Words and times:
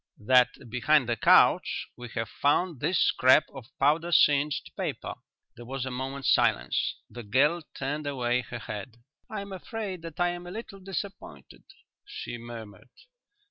"That 0.25 0.67
behind 0.67 1.07
the 1.07 1.15
couch 1.15 1.87
we 1.95 2.09
have 2.15 2.27
found 2.27 2.79
this 2.79 2.97
scrap 2.99 3.43
of 3.53 3.67
powder 3.79 4.11
singed 4.11 4.71
paper." 4.75 5.13
There 5.55 5.65
was 5.67 5.85
a 5.85 5.91
moment's 5.91 6.33
silence. 6.33 6.95
The 7.07 7.21
girl 7.21 7.61
turned 7.75 8.07
away 8.07 8.41
her 8.41 8.57
head. 8.57 8.97
"I 9.29 9.41
am 9.41 9.51
afraid 9.51 10.01
that 10.01 10.19
I 10.19 10.29
am 10.29 10.47
a 10.47 10.51
little 10.51 10.79
disappointed," 10.79 11.65
she 12.03 12.39
murmured. 12.39 12.89